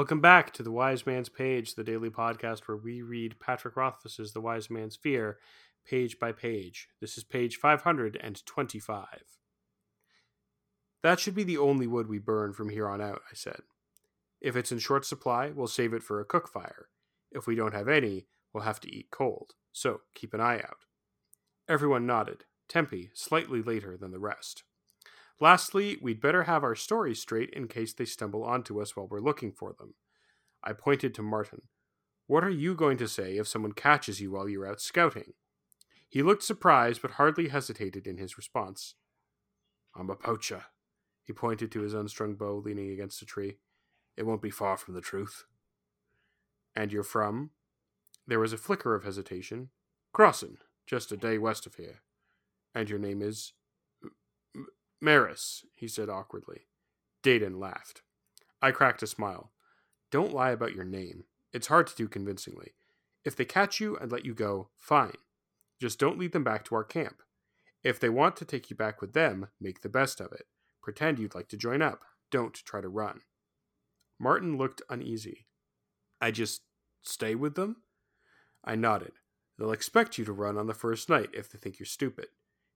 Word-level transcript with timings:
Welcome 0.00 0.22
back 0.22 0.54
to 0.54 0.62
the 0.62 0.72
Wise 0.72 1.04
Man's 1.04 1.28
Page, 1.28 1.74
the 1.74 1.84
daily 1.84 2.08
podcast 2.08 2.60
where 2.60 2.78
we 2.78 3.02
read 3.02 3.38
Patrick 3.38 3.76
Rothfuss's 3.76 4.32
The 4.32 4.40
Wise 4.40 4.70
Man's 4.70 4.96
Fear 4.96 5.36
page 5.86 6.18
by 6.18 6.32
page. 6.32 6.88
This 7.02 7.18
is 7.18 7.22
page 7.22 7.58
525. 7.58 9.06
That 11.02 11.20
should 11.20 11.34
be 11.34 11.44
the 11.44 11.58
only 11.58 11.86
wood 11.86 12.08
we 12.08 12.18
burn 12.18 12.54
from 12.54 12.70
here 12.70 12.88
on 12.88 13.02
out, 13.02 13.20
I 13.30 13.34
said. 13.34 13.60
If 14.40 14.56
it's 14.56 14.72
in 14.72 14.78
short 14.78 15.04
supply, 15.04 15.50
we'll 15.50 15.66
save 15.66 15.92
it 15.92 16.02
for 16.02 16.18
a 16.18 16.24
cook 16.24 16.48
fire. 16.48 16.88
If 17.30 17.46
we 17.46 17.54
don't 17.54 17.74
have 17.74 17.86
any, 17.86 18.24
we'll 18.54 18.64
have 18.64 18.80
to 18.80 18.90
eat 18.90 19.10
cold. 19.10 19.52
So 19.70 20.00
keep 20.14 20.32
an 20.32 20.40
eye 20.40 20.60
out. 20.60 20.86
Everyone 21.68 22.06
nodded, 22.06 22.44
Tempi 22.70 23.10
slightly 23.12 23.60
later 23.60 23.98
than 23.98 24.12
the 24.12 24.18
rest. 24.18 24.62
Lastly, 25.40 25.96
we'd 26.02 26.20
better 26.20 26.42
have 26.42 26.62
our 26.62 26.74
stories 26.74 27.20
straight 27.20 27.50
in 27.50 27.66
case 27.66 27.94
they 27.94 28.04
stumble 28.04 28.44
onto 28.44 28.80
us 28.80 28.94
while 28.94 29.08
we're 29.08 29.20
looking 29.20 29.52
for 29.52 29.72
them. 29.72 29.94
I 30.62 30.74
pointed 30.74 31.14
to 31.14 31.22
Marten. 31.22 31.62
What 32.26 32.44
are 32.44 32.50
you 32.50 32.74
going 32.74 32.98
to 32.98 33.08
say 33.08 33.38
if 33.38 33.48
someone 33.48 33.72
catches 33.72 34.20
you 34.20 34.30
while 34.30 34.48
you're 34.48 34.68
out 34.68 34.80
scouting? 34.80 35.32
He 36.08 36.22
looked 36.22 36.42
surprised, 36.42 37.00
but 37.00 37.12
hardly 37.12 37.48
hesitated 37.48 38.06
in 38.06 38.18
his 38.18 38.36
response. 38.36 38.94
I'm 39.96 40.10
a 40.10 40.14
poacher. 40.14 40.64
He 41.24 41.32
pointed 41.32 41.72
to 41.72 41.80
his 41.80 41.94
unstrung 41.94 42.34
bow 42.34 42.62
leaning 42.64 42.90
against 42.90 43.22
a 43.22 43.26
tree. 43.26 43.56
It 44.16 44.26
won't 44.26 44.42
be 44.42 44.50
far 44.50 44.76
from 44.76 44.94
the 44.94 45.00
truth. 45.00 45.44
And 46.76 46.92
you're 46.92 47.02
from? 47.02 47.50
There 48.26 48.40
was 48.40 48.52
a 48.52 48.58
flicker 48.58 48.94
of 48.94 49.04
hesitation. 49.04 49.70
Crosson, 50.14 50.56
just 50.86 51.10
a 51.12 51.16
day 51.16 51.38
west 51.38 51.66
of 51.66 51.76
here. 51.76 52.02
And 52.74 52.90
your 52.90 52.98
name 52.98 53.22
is? 53.22 53.54
Maris, 55.00 55.64
he 55.74 55.88
said 55.88 56.08
awkwardly. 56.08 56.66
Dedan 57.22 57.58
laughed. 57.58 58.02
I 58.60 58.70
cracked 58.70 59.02
a 59.02 59.06
smile. 59.06 59.52
Don't 60.10 60.34
lie 60.34 60.50
about 60.50 60.74
your 60.74 60.84
name. 60.84 61.24
It's 61.52 61.68
hard 61.68 61.86
to 61.88 61.96
do 61.96 62.08
convincingly. 62.08 62.72
If 63.24 63.36
they 63.36 63.44
catch 63.44 63.80
you 63.80 63.96
and 63.96 64.10
let 64.10 64.24
you 64.24 64.34
go, 64.34 64.68
fine. 64.78 65.16
Just 65.80 65.98
don't 65.98 66.18
lead 66.18 66.32
them 66.32 66.44
back 66.44 66.64
to 66.66 66.74
our 66.74 66.84
camp. 66.84 67.22
If 67.82 67.98
they 67.98 68.08
want 68.08 68.36
to 68.36 68.44
take 68.44 68.68
you 68.68 68.76
back 68.76 69.00
with 69.00 69.14
them, 69.14 69.48
make 69.60 69.80
the 69.80 69.88
best 69.88 70.20
of 70.20 70.32
it. 70.32 70.46
Pretend 70.82 71.18
you'd 71.18 71.34
like 71.34 71.48
to 71.48 71.56
join 71.56 71.80
up. 71.80 72.02
Don't 72.30 72.54
try 72.54 72.80
to 72.80 72.88
run. 72.88 73.20
Marten 74.18 74.58
looked 74.58 74.82
uneasy. 74.90 75.46
I 76.20 76.30
just 76.30 76.62
stay 77.02 77.34
with 77.34 77.54
them? 77.54 77.76
I 78.62 78.74
nodded. 78.74 79.12
They'll 79.58 79.72
expect 79.72 80.18
you 80.18 80.24
to 80.26 80.32
run 80.32 80.58
on 80.58 80.66
the 80.66 80.74
first 80.74 81.08
night 81.08 81.30
if 81.32 81.50
they 81.50 81.58
think 81.58 81.78
you're 81.78 81.86
stupid. 81.86 82.26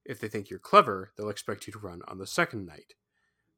If 0.04 0.20
they 0.20 0.28
think 0.28 0.50
you're 0.50 0.58
clever, 0.58 1.12
they'll 1.16 1.30
expect 1.30 1.66
you 1.66 1.72
to 1.72 1.78
run 1.78 2.02
on 2.06 2.18
the 2.18 2.26
second 2.26 2.66
night. 2.66 2.94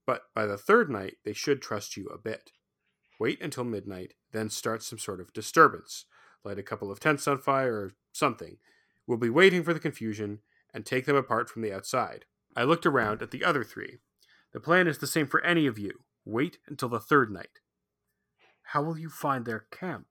But 0.06 0.22
by 0.34 0.46
the 0.46 0.56
third 0.56 0.88
night, 0.88 1.16
they 1.24 1.32
should 1.32 1.60
trust 1.60 1.96
you 1.96 2.06
a 2.06 2.18
bit. 2.18 2.52
Wait 3.18 3.40
until 3.42 3.64
midnight, 3.64 4.14
then 4.32 4.50
start 4.50 4.82
some 4.82 4.98
sort 4.98 5.20
of 5.20 5.32
disturbance. 5.32 6.04
Light 6.44 6.58
a 6.58 6.62
couple 6.62 6.90
of 6.90 7.00
tents 7.00 7.26
on 7.26 7.38
fire 7.38 7.74
or 7.74 7.92
something. 8.12 8.58
We'll 9.06 9.18
be 9.18 9.30
waiting 9.30 9.64
for 9.64 9.74
the 9.74 9.80
confusion 9.80 10.40
and 10.72 10.84
take 10.84 11.06
them 11.06 11.16
apart 11.16 11.48
from 11.48 11.62
the 11.62 11.72
outside. 11.72 12.26
I 12.54 12.64
looked 12.64 12.86
around 12.86 13.22
at 13.22 13.30
the 13.30 13.44
other 13.44 13.64
three. 13.64 13.98
The 14.52 14.60
plan 14.60 14.86
is 14.86 14.98
the 14.98 15.06
same 15.06 15.26
for 15.26 15.42
any 15.42 15.66
of 15.66 15.78
you. 15.78 15.92
Wait 16.24 16.58
until 16.68 16.88
the 16.88 17.00
third 17.00 17.30
night. 17.30 17.60
How 18.70 18.82
will 18.82 18.98
you 18.98 19.08
find 19.08 19.44
their 19.44 19.66
camp? 19.70 20.06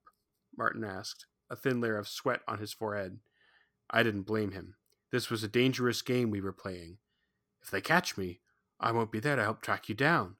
Marten 0.56 0.84
asked, 0.84 1.26
a 1.50 1.56
thin 1.56 1.80
layer 1.80 1.98
of 1.98 2.08
sweat 2.08 2.40
on 2.48 2.58
his 2.58 2.72
forehead. 2.72 3.18
I 3.90 4.02
didn't 4.02 4.22
blame 4.22 4.52
him. 4.52 4.74
This 5.12 5.30
was 5.30 5.42
a 5.42 5.48
dangerous 5.48 6.02
game 6.02 6.30
we 6.30 6.40
were 6.40 6.52
playing. 6.52 6.98
If 7.62 7.70
they 7.70 7.80
catch 7.80 8.16
me, 8.16 8.40
I 8.80 8.92
won't 8.92 9.12
be 9.12 9.20
there 9.20 9.36
to 9.36 9.42
help 9.42 9.62
track 9.62 9.88
you 9.88 9.94
down. 9.94 10.36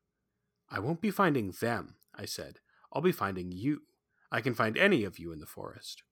I 0.68 0.80
won't 0.80 1.00
be 1.00 1.10
finding 1.10 1.52
them, 1.52 1.96
I 2.14 2.24
said. 2.24 2.58
I'll 2.92 3.02
be 3.02 3.12
finding 3.12 3.52
you. 3.52 3.82
I 4.30 4.40
can 4.40 4.54
find 4.54 4.76
any 4.76 5.04
of 5.04 5.18
you 5.18 5.32
in 5.32 5.40
the 5.40 5.46
forest. 5.46 6.02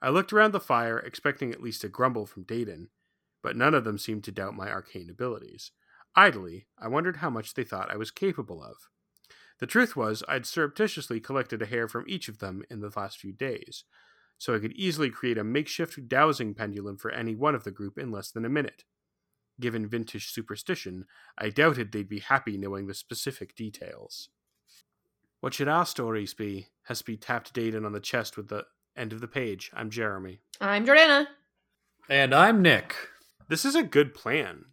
I 0.00 0.10
looked 0.10 0.32
around 0.32 0.52
the 0.52 0.60
fire, 0.60 0.98
expecting 0.98 1.50
at 1.52 1.62
least 1.62 1.84
a 1.84 1.88
grumble 1.88 2.26
from 2.26 2.44
Dedan, 2.44 2.88
but 3.42 3.56
none 3.56 3.74
of 3.74 3.84
them 3.84 3.98
seemed 3.98 4.24
to 4.24 4.32
doubt 4.32 4.54
my 4.54 4.70
arcane 4.70 5.10
abilities. 5.10 5.72
Idly, 6.14 6.66
I 6.78 6.88
wondered 6.88 7.16
how 7.16 7.30
much 7.30 7.54
they 7.54 7.64
thought 7.64 7.90
I 7.90 7.96
was 7.96 8.10
capable 8.10 8.62
of. 8.62 8.88
The 9.58 9.66
truth 9.66 9.96
was, 9.96 10.22
I'd 10.28 10.46
surreptitiously 10.46 11.20
collected 11.20 11.62
a 11.62 11.66
hair 11.66 11.88
from 11.88 12.04
each 12.06 12.28
of 12.28 12.38
them 12.38 12.62
in 12.70 12.80
the 12.80 12.92
last 12.94 13.18
few 13.18 13.32
days, 13.32 13.84
so 14.38 14.54
I 14.54 14.60
could 14.60 14.72
easily 14.72 15.10
create 15.10 15.36
a 15.36 15.44
makeshift 15.44 16.08
dowsing 16.08 16.54
pendulum 16.54 16.96
for 16.96 17.10
any 17.10 17.34
one 17.34 17.54
of 17.54 17.64
the 17.64 17.70
group 17.70 17.98
in 17.98 18.10
less 18.10 18.30
than 18.30 18.44
a 18.44 18.48
minute. 18.48 18.84
Given 19.60 19.88
Vintish 19.88 20.30
superstition, 20.30 21.04
I 21.36 21.50
doubted 21.50 21.90
they'd 21.90 22.08
be 22.08 22.20
happy 22.20 22.56
knowing 22.56 22.86
the 22.86 22.94
specific 22.94 23.56
details. 23.56 24.28
What 25.40 25.54
should 25.54 25.68
our 25.68 25.84
stories 25.84 26.32
be? 26.34 26.68
Hespe 26.88 27.18
tapped 27.20 27.52
Dedan 27.52 27.84
on 27.84 27.92
the 27.92 28.00
chest 28.00 28.36
with 28.36 28.48
the 28.48 28.64
end 28.96 29.12
of 29.12 29.20
the 29.20 29.28
page. 29.28 29.70
I'm 29.74 29.90
Jeremy. 29.90 30.40
I'm 30.60 30.86
Jordana. 30.86 31.26
And 32.08 32.34
I'm 32.34 32.62
Nick. 32.62 32.94
This 33.48 33.64
is 33.64 33.74
a 33.74 33.82
good 33.82 34.14
plan, 34.14 34.66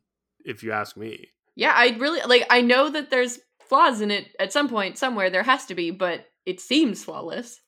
if 0.44 0.64
you 0.64 0.72
ask 0.72 0.96
me. 0.96 1.30
Yeah, 1.56 1.74
I 1.76 1.96
really 2.00 2.22
like 2.28 2.46
I 2.50 2.62
know 2.62 2.90
that 2.90 3.10
there's 3.10 3.40
flaws 3.68 4.02
in 4.02 4.12
it 4.12 4.28
at 4.40 4.54
some 4.54 4.70
point 4.70 4.98
somewhere 4.98 5.30
there 5.30 5.44
has 5.44 5.66
to 5.68 5.76
be, 5.76 5.92
but 5.92 6.26
it 6.46 6.60
seems 6.60 7.04
flawless. 7.04 7.62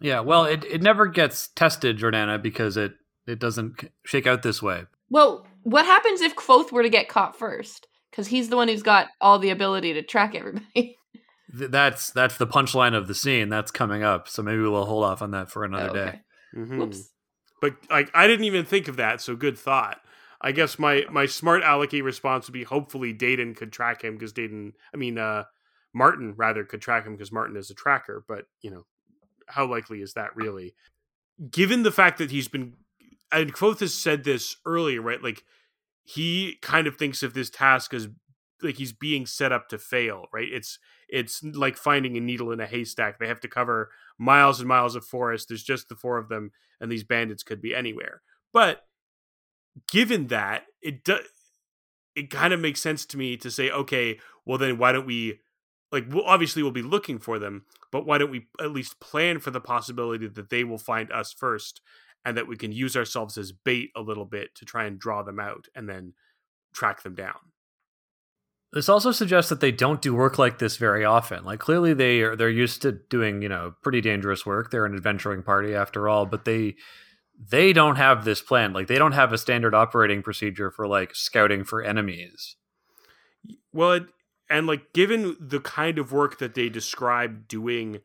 Yeah, 0.00 0.20
well, 0.20 0.44
it, 0.44 0.64
it 0.64 0.82
never 0.82 1.06
gets 1.06 1.48
tested, 1.48 1.98
Jordana, 1.98 2.40
because 2.42 2.76
it 2.76 2.92
it 3.26 3.38
doesn't 3.38 3.84
shake 4.04 4.26
out 4.26 4.42
this 4.42 4.62
way. 4.62 4.84
Well, 5.10 5.46
what 5.62 5.84
happens 5.84 6.20
if 6.20 6.34
Kvothe 6.34 6.72
were 6.72 6.82
to 6.82 6.88
get 6.88 7.08
caught 7.08 7.38
first? 7.38 7.86
Because 8.10 8.26
he's 8.28 8.48
the 8.48 8.56
one 8.56 8.68
who's 8.68 8.82
got 8.82 9.08
all 9.20 9.38
the 9.38 9.50
ability 9.50 9.92
to 9.94 10.02
track 10.02 10.34
everybody. 10.34 10.96
That's 11.54 12.10
that's 12.10 12.38
the 12.38 12.46
punchline 12.46 12.94
of 12.94 13.08
the 13.08 13.14
scene. 13.14 13.50
That's 13.50 13.70
coming 13.70 14.02
up. 14.02 14.26
So 14.26 14.42
maybe 14.42 14.62
we'll 14.62 14.86
hold 14.86 15.04
off 15.04 15.20
on 15.20 15.32
that 15.32 15.50
for 15.50 15.64
another 15.64 15.90
Oh, 15.90 15.92
day. 15.92 16.00
okay. 16.08 16.20
Mhm. 16.56 16.78
Whoops. 16.78 17.10
But 17.60 17.74
like, 17.90 18.10
I 18.14 18.26
didn't 18.26 18.46
even 18.46 18.64
think 18.64 18.88
of 18.88 18.96
that. 18.96 19.20
So 19.20 19.36
good 19.36 19.58
thought. 19.58 20.00
I 20.40 20.52
guess 20.52 20.78
my 20.78 21.04
my 21.10 21.26
smart 21.26 21.62
alecky 21.62 22.02
response 22.02 22.46
would 22.46 22.54
be 22.54 22.64
hopefully 22.64 23.12
Dedan 23.12 23.54
could 23.54 23.70
track 23.70 24.02
him 24.02 24.14
because 24.14 24.32
Dedan, 24.32 24.72
I 24.94 24.96
mean, 24.96 25.18
uh, 25.18 25.44
Marten 25.92 26.32
rather 26.38 26.64
could 26.64 26.80
track 26.80 27.04
him 27.06 27.12
because 27.12 27.30
Marten 27.30 27.56
is 27.58 27.70
a 27.70 27.74
tracker. 27.74 28.24
But 28.26 28.46
you 28.62 28.70
know, 28.70 28.86
how 29.48 29.66
likely 29.66 30.02
is 30.02 30.14
that 30.14 30.34
really? 30.36 30.74
Given 31.50 31.82
the 31.82 31.92
fact 31.92 32.18
that 32.18 32.30
he's 32.30 32.48
been, 32.48 32.74
and 33.30 33.52
Kvothe 33.52 33.80
has 33.80 33.94
said 33.94 34.24
this 34.24 34.56
earlier, 34.66 35.00
right? 35.00 35.22
Like 35.22 35.44
he 36.04 36.58
kind 36.62 36.86
of 36.86 36.96
thinks 36.96 37.22
of 37.22 37.34
this 37.34 37.50
task 37.50 37.94
as 37.94 38.08
like 38.62 38.76
he's 38.76 38.92
being 38.92 39.26
set 39.26 39.52
up 39.52 39.68
to 39.68 39.78
fail, 39.78 40.26
right? 40.32 40.48
It's 40.50 40.78
it's 41.08 41.42
like 41.42 41.76
finding 41.76 42.16
a 42.16 42.20
needle 42.20 42.52
in 42.52 42.60
a 42.60 42.66
haystack. 42.66 43.18
They 43.18 43.28
have 43.28 43.40
to 43.40 43.48
cover 43.48 43.90
miles 44.18 44.60
and 44.60 44.68
miles 44.68 44.94
of 44.96 45.04
forest. 45.04 45.48
There's 45.48 45.62
just 45.62 45.88
the 45.88 45.96
four 45.96 46.18
of 46.18 46.28
them, 46.28 46.52
and 46.80 46.90
these 46.90 47.04
bandits 47.04 47.42
could 47.42 47.60
be 47.60 47.74
anywhere. 47.74 48.22
But 48.52 48.82
given 49.90 50.28
that, 50.28 50.64
it 50.80 51.04
does 51.04 51.24
it 52.14 52.30
kind 52.30 52.52
of 52.52 52.60
makes 52.60 52.80
sense 52.80 53.06
to 53.06 53.16
me 53.16 53.36
to 53.38 53.50
say, 53.50 53.70
okay, 53.70 54.18
well 54.44 54.58
then 54.58 54.78
why 54.78 54.92
don't 54.92 55.06
we 55.06 55.40
like 55.90 56.04
obviously 56.24 56.62
we'll 56.62 56.72
be 56.72 56.82
looking 56.82 57.18
for 57.18 57.38
them, 57.38 57.64
but 57.92 58.06
why 58.06 58.18
don't 58.18 58.30
we 58.30 58.48
at 58.60 58.72
least 58.72 58.98
plan 58.98 59.38
for 59.38 59.52
the 59.52 59.60
possibility 59.60 60.26
that 60.26 60.50
they 60.50 60.64
will 60.64 60.78
find 60.78 61.12
us 61.12 61.32
first 61.32 61.80
and 62.24 62.36
that 62.36 62.48
we 62.48 62.56
can 62.56 62.72
use 62.72 62.96
ourselves 62.96 63.38
as 63.38 63.52
bait 63.52 63.90
a 63.94 64.00
little 64.00 64.24
bit 64.24 64.54
to 64.56 64.64
try 64.64 64.84
and 64.84 64.98
draw 64.98 65.22
them 65.22 65.38
out 65.38 65.66
and 65.76 65.88
then 65.88 66.14
track 66.72 67.02
them 67.02 67.14
down. 67.14 67.34
This 68.72 68.88
also 68.88 69.12
suggests 69.12 69.50
that 69.50 69.60
they 69.60 69.70
don't 69.70 70.00
do 70.00 70.14
work 70.14 70.38
like 70.38 70.58
this 70.58 70.78
very 70.78 71.04
often. 71.04 71.44
Like 71.44 71.60
clearly 71.60 71.92
they 71.92 72.22
are 72.22 72.34
they're 72.34 72.48
used 72.48 72.80
to 72.82 72.92
doing, 72.92 73.42
you 73.42 73.48
know, 73.48 73.74
pretty 73.82 74.00
dangerous 74.00 74.46
work. 74.46 74.70
They're 74.70 74.86
an 74.86 74.94
adventuring 74.94 75.42
party 75.42 75.74
after 75.74 76.08
all, 76.08 76.24
but 76.24 76.46
they 76.46 76.76
they 77.38 77.74
don't 77.74 77.96
have 77.96 78.24
this 78.24 78.40
plan. 78.40 78.72
Like 78.72 78.86
they 78.86 78.98
don't 78.98 79.12
have 79.12 79.32
a 79.32 79.38
standard 79.38 79.74
operating 79.74 80.22
procedure 80.22 80.70
for 80.70 80.86
like 80.86 81.14
scouting 81.14 81.64
for 81.64 81.82
enemies. 81.82 82.56
Well, 83.74 83.92
it, 83.92 84.04
and 84.52 84.66
like 84.66 84.92
given 84.92 85.34
the 85.40 85.60
kind 85.60 85.98
of 85.98 86.12
work 86.12 86.38
that 86.38 86.54
they 86.54 86.68
describe 86.68 87.48
doing 87.48 88.00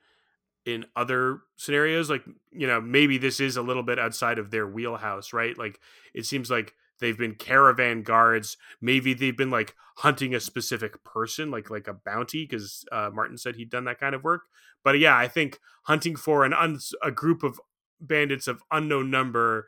in 0.65 0.85
other 0.95 1.41
scenarios, 1.57 2.09
like 2.09 2.23
you 2.51 2.65
know, 2.65 2.79
maybe 2.79 3.17
this 3.17 3.41
is 3.41 3.57
a 3.57 3.61
little 3.61 3.83
bit 3.83 3.99
outside 3.99 4.39
of 4.39 4.49
their 4.49 4.65
wheelhouse, 4.65 5.33
right? 5.33 5.57
Like 5.57 5.79
it 6.13 6.25
seems 6.25 6.49
like 6.49 6.73
they've 6.99 7.17
been 7.17 7.35
caravan 7.35 8.01
guards. 8.01 8.55
Maybe 8.79 9.13
they've 9.13 9.35
been 9.35 9.51
like 9.51 9.75
hunting 9.97 10.33
a 10.33 10.39
specific 10.39 11.03
person, 11.03 11.51
like 11.51 11.69
like 11.69 11.89
a 11.89 11.93
bounty, 11.93 12.45
because 12.45 12.85
uh, 12.93 13.09
Marten 13.13 13.37
said 13.37 13.57
he'd 13.57 13.69
done 13.69 13.83
that 13.83 13.99
kind 13.99 14.15
of 14.15 14.23
work. 14.23 14.43
But 14.85 14.99
yeah, 14.99 15.17
I 15.17 15.27
think 15.27 15.59
hunting 15.83 16.15
for 16.15 16.45
an 16.45 16.53
un- 16.53 16.79
a 17.03 17.11
group 17.11 17.43
of 17.43 17.59
bandits 17.99 18.47
of 18.47 18.63
unknown 18.71 19.11
number 19.11 19.67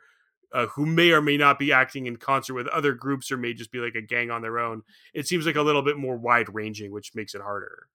uh, 0.52 0.66
who 0.66 0.86
may 0.86 1.12
or 1.12 1.22
may 1.22 1.36
not 1.36 1.58
be 1.58 1.72
acting 1.72 2.06
in 2.06 2.16
concert 2.16 2.54
with 2.54 2.66
other 2.68 2.92
groups 2.92 3.30
or 3.30 3.36
may 3.36 3.54
just 3.54 3.70
be 3.70 3.78
like 3.78 3.94
a 3.94 4.02
gang 4.02 4.30
on 4.30 4.42
their 4.42 4.58
own. 4.58 4.82
It 5.14 5.28
seems 5.28 5.46
like 5.46 5.56
a 5.56 5.62
little 5.62 5.82
bit 5.82 5.96
more 5.96 6.16
wide 6.16 6.52
ranging, 6.52 6.92
which 6.92 7.14
makes 7.14 7.34
it 7.34 7.42
harder. 7.42 7.88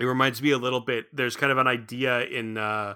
It 0.00 0.06
reminds 0.06 0.42
me 0.42 0.50
a 0.50 0.58
little 0.58 0.80
bit. 0.80 1.06
There's 1.12 1.36
kind 1.36 1.52
of 1.52 1.58
an 1.58 1.66
idea 1.66 2.22
in 2.22 2.58
uh, 2.58 2.94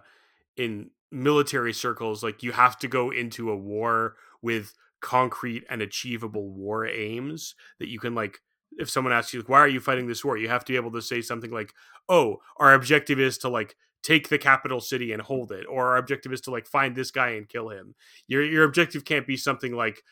in 0.57 0.91
military 1.11 1.73
circles, 1.73 2.23
like 2.23 2.43
you 2.43 2.53
have 2.53 2.79
to 2.79 2.89
go 2.89 3.11
into 3.11 3.51
a 3.51 3.57
war 3.57 4.17
with 4.43 4.75
concrete 5.01 5.65
and 5.71 5.81
achievable 5.81 6.51
war 6.51 6.87
aims 6.87 7.55
that 7.79 7.89
you 7.89 8.01
can 8.01 8.15
like 8.15 8.41
if 8.79 8.91
someone 8.91 9.13
asks 9.13 9.33
you 9.33 9.41
like, 9.41 9.49
why 9.49 9.59
are 9.59 9.69
you 9.69 9.79
fighting 9.79 10.09
this 10.09 10.25
war 10.25 10.37
you 10.37 10.49
have 10.49 10.65
to 10.65 10.73
be 10.73 10.77
able 10.77 10.91
to 10.91 11.01
say 11.01 11.21
something 11.21 11.53
like 11.53 11.73
oh 12.09 12.39
our 12.57 12.75
objective 12.75 13.21
is 13.21 13.39
to 13.39 13.49
like 13.49 13.77
take 14.03 14.29
the 14.29 14.39
capital 14.39 14.81
city 14.81 15.13
and 15.13 15.23
hold 15.23 15.53
it 15.53 15.67
or 15.69 15.89
our 15.89 15.97
objective 15.97 16.33
is 16.33 16.41
to 16.43 16.51
like 16.51 16.67
find 16.67 16.95
this 16.95 17.11
guy 17.11 17.31
and 17.31 17.49
kill 17.49 17.69
him. 17.71 17.95
Your 18.27 18.43
your 18.43 18.65
objective 18.65 19.05
can't 19.05 19.27
be 19.27 19.37
something 19.37 19.73
like 19.73 20.03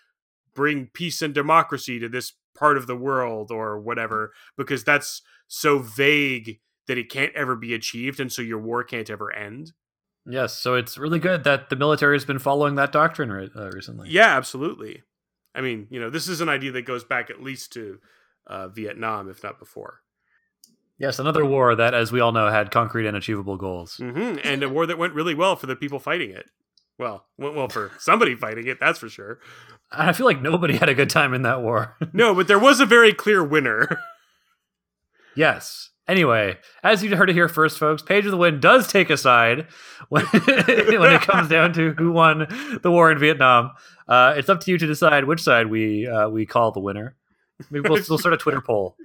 bring 0.54 0.88
peace 0.92 1.22
and 1.22 1.34
democracy 1.34 1.98
to 2.00 2.08
this 2.08 2.32
part 2.56 2.76
of 2.76 2.86
the 2.86 2.96
world 2.96 3.50
or 3.50 3.78
whatever 3.78 4.32
because 4.56 4.82
that's 4.82 5.22
so 5.48 5.78
vague 5.78 6.58
that 6.88 6.98
it 6.98 7.10
can't 7.10 7.34
ever 7.34 7.54
be 7.54 7.74
achieved 7.74 8.20
and 8.20 8.32
so 8.32 8.42
your 8.42 8.58
war 8.58 8.82
can't 8.82 9.10
ever 9.10 9.32
end. 9.32 9.72
Yes, 10.28 10.54
so 10.54 10.74
it's 10.74 10.98
really 10.98 11.18
good 11.18 11.44
that 11.44 11.68
the 11.70 11.76
military 11.76 12.16
has 12.16 12.24
been 12.24 12.38
following 12.40 12.74
that 12.76 12.90
doctrine 12.90 13.30
re- 13.30 13.50
uh, 13.54 13.70
recently. 13.70 14.08
yeah 14.10 14.36
absolutely. 14.36 15.02
I 15.54 15.60
mean 15.60 15.86
you 15.90 16.00
know 16.00 16.10
this 16.10 16.28
is 16.28 16.40
an 16.40 16.48
idea 16.48 16.72
that 16.72 16.82
goes 16.82 17.04
back 17.04 17.30
at 17.30 17.42
least 17.42 17.72
to 17.74 17.98
uh, 18.46 18.68
vietnam 18.68 19.28
if 19.28 19.42
not 19.42 19.58
before 19.58 20.00
Yes, 20.98 21.18
another 21.18 21.44
war 21.44 21.74
that, 21.74 21.92
as 21.92 22.10
we 22.10 22.20
all 22.20 22.32
know, 22.32 22.48
had 22.48 22.70
concrete 22.70 23.06
and 23.06 23.16
achievable 23.16 23.56
goals. 23.56 23.96
hmm 23.96 24.36
and 24.42 24.62
a 24.62 24.68
war 24.68 24.86
that 24.86 24.98
went 24.98 25.14
really 25.14 25.34
well 25.34 25.54
for 25.56 25.66
the 25.66 25.76
people 25.76 25.98
fighting 25.98 26.30
it 26.30 26.46
well 26.98 27.26
went 27.36 27.54
well 27.54 27.68
for 27.68 27.92
somebody 27.98 28.34
fighting 28.34 28.66
it 28.66 28.80
that's 28.80 28.98
for 28.98 29.08
sure 29.08 29.38
I 29.92 30.12
feel 30.14 30.24
like 30.26 30.40
nobody 30.40 30.76
had 30.78 30.88
a 30.88 30.94
good 30.94 31.10
time 31.10 31.34
in 31.34 31.42
that 31.42 31.60
war. 31.62 31.96
no 32.12 32.34
but 32.34 32.48
there 32.48 32.58
was 32.58 32.80
a 32.80 32.86
very 32.86 33.12
clear 33.12 33.44
winner 33.44 33.98
yes. 35.36 35.90
Anyway, 36.08 36.56
as 36.84 37.02
you 37.02 37.16
heard 37.16 37.28
it 37.28 37.32
here 37.34 37.48
first, 37.48 37.78
folks, 37.80 38.00
Page 38.00 38.24
of 38.26 38.30
the 38.30 38.36
Wind 38.36 38.62
does 38.62 38.86
take 38.86 39.10
a 39.10 39.16
side 39.16 39.66
when, 40.08 40.24
when 40.26 41.12
it 41.12 41.20
comes 41.22 41.48
down 41.48 41.72
to 41.72 41.94
who 41.94 42.12
won 42.12 42.46
the 42.82 42.92
war 42.92 43.10
in 43.10 43.18
Vietnam. 43.18 43.72
Uh, 44.06 44.32
it's 44.36 44.48
up 44.48 44.60
to 44.60 44.70
you 44.70 44.78
to 44.78 44.86
decide 44.86 45.24
which 45.24 45.42
side 45.42 45.66
we 45.66 46.06
uh, 46.06 46.28
we 46.28 46.46
call 46.46 46.70
the 46.70 46.78
winner. 46.78 47.16
Maybe 47.70 47.88
we'll, 47.88 48.02
we'll 48.08 48.18
start 48.18 48.34
a 48.34 48.38
Twitter 48.38 48.60
poll. 48.60 48.96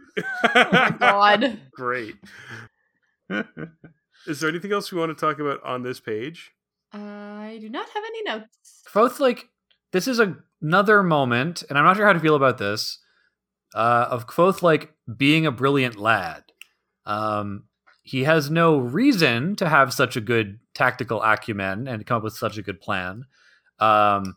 God. 1.00 1.60
great 1.72 2.16
is 4.28 4.40
there 4.40 4.50
anything 4.50 4.72
else 4.74 4.92
we 4.92 5.00
want 5.00 5.16
to 5.16 5.26
talk 5.26 5.40
about 5.40 5.64
on 5.64 5.84
this 5.84 6.00
page 6.00 6.52
I 6.94 7.58
do 7.62 7.70
not 7.70 7.88
have 7.90 8.04
any 8.06 8.24
notes. 8.24 8.84
both 8.94 9.20
like 9.22 9.48
this 9.94 10.08
is 10.08 10.20
a, 10.20 10.36
another 10.62 11.04
moment, 11.04 11.64
and 11.70 11.78
I'm 11.78 11.86
not 11.86 11.96
sure 11.96 12.06
how 12.06 12.14
to 12.14 12.20
feel 12.20 12.36
about 12.36 12.58
this. 12.58 13.00
Uh, 13.74 14.08
of 14.10 14.28
Kvothe 14.28 14.62
like 14.62 14.94
being 15.16 15.46
a 15.46 15.52
brilliant 15.52 15.96
lad. 15.96 16.44
Um, 17.06 17.64
he 18.04 18.26
has 18.26 18.50
no 18.50 18.78
reason 18.78 19.56
to 19.56 19.70
have 19.70 19.94
such 19.94 20.18
a 20.18 20.22
good 20.22 20.60
tactical 20.74 21.22
acumen 21.22 21.88
and 21.88 22.06
come 22.06 22.18
up 22.18 22.24
with 22.24 22.34
such 22.34 22.58
a 22.58 22.62
good 22.62 22.82
plan. 22.82 23.24
Um, 23.80 24.36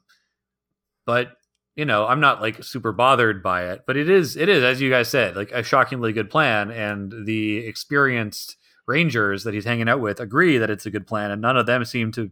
but 1.05 1.33
you 1.77 1.85
know, 1.85 2.07
I'm 2.07 2.21
not 2.21 2.41
like 2.41 2.63
super 2.63 2.93
bothered 2.93 3.43
by 3.43 3.71
it. 3.71 3.83
But 3.87 3.97
it 3.97 4.09
is, 4.09 4.37
it 4.37 4.49
is, 4.49 4.63
as 4.63 4.81
you 4.81 4.91
guys 4.91 5.09
said, 5.09 5.37
like 5.37 5.51
a 5.53 5.63
shockingly 5.63 6.13
good 6.13 6.31
plan, 6.31 6.71
and 6.71 7.27
the 7.27 7.59
experienced 7.67 8.57
rangers 8.87 9.45
that 9.45 9.55
he's 9.55 9.65
hanging 9.65 9.89
out 9.89 10.01
with 10.01 10.21
agree 10.21 10.59
that 10.59 10.71
it's 10.71 10.87
a 10.87 10.91
good 10.91 11.07
plan, 11.07 11.31
and 11.31 11.41
none 11.43 11.57
of 11.57 11.67
them 11.67 11.85
seem 11.85 12.13
to 12.13 12.31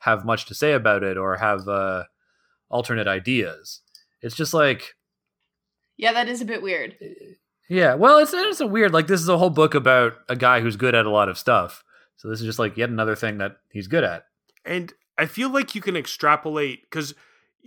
have 0.00 0.24
much 0.24 0.46
to 0.46 0.54
say 0.54 0.72
about 0.72 1.02
it 1.02 1.16
or 1.18 1.36
have 1.36 1.68
uh, 1.68 2.04
alternate 2.70 3.06
ideas. 3.08 3.80
It's 4.22 4.34
just 4.36 4.54
like, 4.54 4.94
Yeah, 5.96 6.12
that 6.12 6.28
is 6.28 6.40
a 6.40 6.44
bit 6.46 6.62
weird. 6.62 6.96
yeah, 7.68 7.94
well, 7.94 8.18
it's 8.18 8.32
it's 8.32 8.60
a 8.60 8.66
weird 8.66 8.92
like 8.92 9.06
this 9.06 9.20
is 9.20 9.28
a 9.28 9.38
whole 9.38 9.50
book 9.50 9.74
about 9.74 10.14
a 10.28 10.36
guy 10.36 10.60
who's 10.60 10.76
good 10.76 10.94
at 10.94 11.06
a 11.06 11.10
lot 11.10 11.28
of 11.28 11.36
stuff. 11.38 11.84
So 12.16 12.28
this 12.28 12.40
is 12.40 12.46
just 12.46 12.58
like 12.58 12.76
yet 12.76 12.88
another 12.90 13.16
thing 13.16 13.38
that 13.38 13.56
he's 13.70 13.88
good 13.88 14.04
at. 14.04 14.24
and 14.64 14.92
i 15.18 15.26
feel 15.26 15.50
like 15.50 15.74
you 15.74 15.80
can 15.82 15.96
extrapolate 15.96 16.82
because 16.82 17.14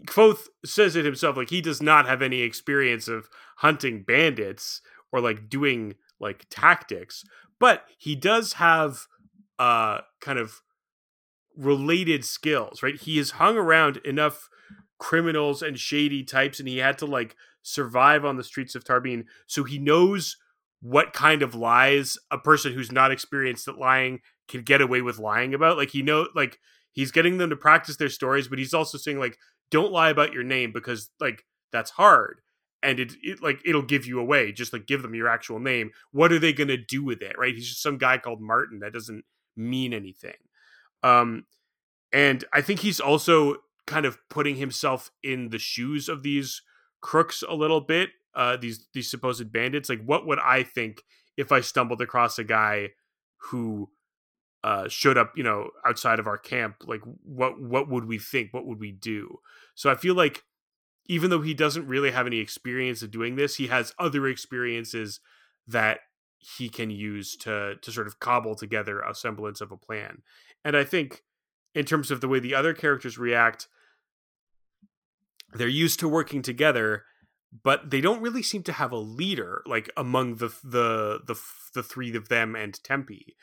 Kvothe 0.05 0.47
says 0.65 0.95
it 0.95 1.05
himself 1.05 1.37
like 1.37 1.49
he 1.49 1.61
does 1.61 1.81
not 1.81 2.07
have 2.07 2.21
any 2.21 2.41
experience 2.41 3.07
of 3.07 3.29
hunting 3.57 4.03
bandits 4.03 4.81
or 5.11 5.21
like 5.21 5.49
doing 5.49 5.95
like 6.19 6.45
tactics 6.49 7.23
but 7.59 7.85
he 7.97 8.15
does 8.15 8.53
have 8.53 9.05
uh 9.59 9.99
kind 10.19 10.39
of 10.39 10.61
related 11.55 12.25
skills 12.25 12.81
right? 12.81 12.99
He 12.99 13.17
has 13.17 13.31
hung 13.31 13.55
around 13.55 13.97
enough 13.97 14.49
criminals 14.97 15.61
and 15.61 15.77
shady 15.77 16.23
types 16.23 16.59
and 16.59 16.67
he 16.67 16.77
had 16.77 16.97
to 16.97 17.05
like 17.05 17.35
survive 17.61 18.25
on 18.25 18.37
the 18.37 18.43
streets 18.43 18.75
of 18.75 18.83
Tarbean 18.83 19.25
so 19.47 19.63
he 19.63 19.77
knows 19.77 20.37
what 20.81 21.13
kind 21.13 21.41
of 21.41 21.55
lies 21.55 22.17
a 22.29 22.37
person 22.37 22.73
who's 22.73 22.91
not 22.91 23.11
experienced 23.11 23.67
at 23.67 23.77
lying 23.77 24.19
can 24.49 24.61
get 24.63 24.81
away 24.81 25.01
with 25.01 25.17
lying 25.17 25.53
about. 25.53 25.77
Like 25.77 25.91
he 25.91 26.01
know 26.01 26.27
like 26.35 26.59
he's 26.91 27.11
getting 27.11 27.37
them 27.37 27.49
to 27.49 27.55
practice 27.55 27.95
their 27.97 28.09
stories 28.09 28.47
but 28.47 28.59
he's 28.59 28.73
also 28.73 28.97
saying 28.97 29.19
like 29.19 29.37
don't 29.71 29.91
lie 29.91 30.09
about 30.09 30.33
your 30.33 30.43
name 30.43 30.71
because 30.71 31.09
like 31.19 31.43
that's 31.71 31.91
hard 31.91 32.41
and 32.81 32.99
it, 32.99 33.13
it 33.23 33.41
like 33.41 33.59
it'll 33.65 33.81
give 33.81 34.05
you 34.05 34.19
away 34.19 34.51
just 34.51 34.73
like 34.73 34.85
give 34.85 35.01
them 35.01 35.15
your 35.15 35.27
actual 35.27 35.59
name. 35.59 35.91
What 36.11 36.31
are 36.31 36.39
they 36.39 36.53
going 36.53 36.67
to 36.67 36.77
do 36.77 37.03
with 37.03 37.21
it 37.21 37.37
right? 37.37 37.55
He's 37.55 37.69
just 37.69 37.81
some 37.81 37.97
guy 37.97 38.17
called 38.17 38.41
Marten 38.41 38.79
that 38.79 38.93
doesn't 38.93 39.25
mean 39.55 39.93
anything. 39.93 40.35
Um 41.01 41.45
and 42.11 42.45
i 42.53 42.61
think 42.61 42.81
he's 42.81 42.99
also 42.99 43.55
kind 43.87 44.05
of 44.05 44.19
putting 44.29 44.55
himself 44.55 45.09
in 45.23 45.49
the 45.49 45.57
shoes 45.57 46.07
of 46.07 46.21
these 46.21 46.61
crooks 47.01 47.43
a 47.49 47.55
little 47.55 47.81
bit 47.81 48.11
uh 48.35 48.55
these 48.55 48.87
these 48.93 49.09
supposed 49.09 49.51
bandits. 49.51 49.89
Like 49.89 50.03
what 50.05 50.27
would 50.27 50.39
i 50.39 50.63
think 50.63 51.01
if 51.35 51.51
i 51.51 51.61
stumbled 51.61 52.01
across 52.01 52.37
a 52.37 52.43
guy 52.43 52.89
who 53.49 53.89
uh 54.63 54.87
showed 54.87 55.17
up 55.17 55.33
you 55.35 55.43
know 55.43 55.69
outside 55.85 56.19
of 56.19 56.27
our 56.27 56.37
camp 56.37 56.75
like 56.85 57.01
what 57.23 57.59
what 57.61 57.89
would 57.89 58.05
we 58.05 58.17
think? 58.17 58.53
What 58.53 58.65
would 58.65 58.79
we 58.79 58.91
do? 58.91 59.39
So 59.75 59.89
i 59.89 59.95
feel 59.95 60.15
like 60.15 60.43
even 61.07 61.29
though 61.29 61.41
he 61.41 61.53
doesn't 61.53 61.87
really 61.87 62.11
have 62.11 62.27
any 62.27 62.37
experience 62.37 63.01
of 63.01 63.11
doing 63.11 63.35
this 63.35 63.55
he 63.55 63.67
has 63.67 63.93
other 63.99 64.27
experiences 64.27 65.19
that 65.67 65.99
he 66.37 66.69
can 66.69 66.89
use 66.89 67.35
to 67.37 67.75
to 67.81 67.91
sort 67.91 68.07
of 68.07 68.19
cobble 68.19 68.55
together 68.55 68.99
a 68.99 69.13
semblance 69.15 69.61
of 69.61 69.71
a 69.71 69.77
plan. 69.77 70.21
And 70.63 70.77
i 70.77 70.83
think 70.83 71.23
in 71.75 71.85
terms 71.85 72.11
of 72.11 72.21
the 72.21 72.27
way 72.27 72.39
the 72.39 72.55
other 72.55 72.73
characters 72.73 73.17
react 73.17 73.67
they're 75.53 75.67
used 75.67 75.99
to 75.99 76.07
working 76.09 76.41
together 76.41 77.03
but 77.61 77.91
they 77.91 78.01
don't 78.01 78.21
really 78.21 78.41
seem 78.41 78.63
to 78.63 78.73
have 78.73 78.91
a 78.91 78.97
leader 78.97 79.61
like 79.65 79.89
among 79.95 80.35
the 80.35 80.47
the 80.63 81.19
the, 81.25 81.35
the 81.73 81.83
three 81.83 82.15
of 82.15 82.29
them 82.29 82.55
and 82.55 82.81
Tempi. 82.83 83.35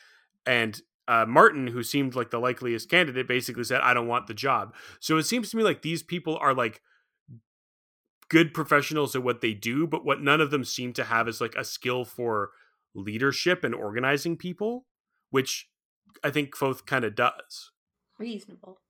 And 0.47 0.81
uh, 1.11 1.27
Marten, 1.27 1.67
who 1.67 1.83
seemed 1.83 2.15
like 2.15 2.31
the 2.31 2.39
likeliest 2.39 2.89
candidate, 2.89 3.27
basically 3.27 3.65
said, 3.65 3.81
"I 3.83 3.93
don't 3.95 4.07
want 4.09 4.27
the 4.29 4.35
job." 4.35 4.75
So 5.01 5.17
it 5.19 5.25
seems 5.25 5.51
to 5.51 5.57
me 5.57 5.63
like 5.63 5.83
these 5.83 6.03
people 6.03 6.37
are 6.41 6.55
like 6.55 6.81
good 8.29 8.55
professionals 8.55 9.17
at 9.17 9.23
what 9.23 9.41
they 9.41 9.53
do, 9.53 9.87
but 9.87 10.05
what 10.05 10.21
none 10.23 10.41
of 10.41 10.51
them 10.51 10.65
seem 10.65 10.93
to 10.95 11.05
have 11.05 11.27
is 11.29 11.41
like 11.41 11.55
a 11.57 11.65
skill 11.65 12.05
for 12.05 12.51
leadership 12.95 13.65
and 13.65 13.75
organizing 13.75 14.37
people, 14.37 14.87
which 15.31 15.69
I 16.23 16.31
think 16.31 16.55
Kvothe 16.55 16.87
kind 16.87 17.05
of 17.05 17.15
does. 17.15 17.73
Reasonable. 18.19 18.81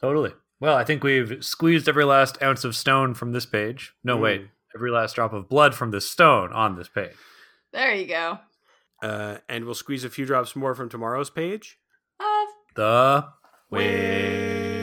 Totally. 0.00 0.32
Well, 0.60 0.76
I 0.76 0.84
think 0.84 1.02
we've 1.02 1.44
squeezed 1.44 1.88
every 1.88 2.04
last 2.04 2.40
ounce 2.42 2.64
of 2.64 2.76
stone 2.76 3.14
from 3.14 3.32
this 3.32 3.46
page. 3.46 3.92
No, 4.04 4.16
Mm. 4.16 4.20
wait, 4.20 4.48
every 4.74 4.90
last 4.90 5.16
drop 5.16 5.32
of 5.32 5.48
blood 5.48 5.74
from 5.74 5.90
this 5.90 6.08
stone 6.10 6.52
on 6.52 6.76
this 6.76 6.88
page. 6.88 7.16
There 7.72 7.92
you 7.94 8.06
go. 8.06 8.38
Uh, 9.04 9.36
and 9.50 9.66
we'll 9.66 9.74
squeeze 9.74 10.02
a 10.02 10.08
few 10.08 10.24
drops 10.24 10.56
more 10.56 10.74
from 10.74 10.88
tomorrow's 10.88 11.28
page. 11.28 11.78
of 12.18 12.48
The 12.74 13.26
Wait. 13.70 14.73